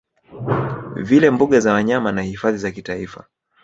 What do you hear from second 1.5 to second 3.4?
za wanyama na Hifadhi za kitaifa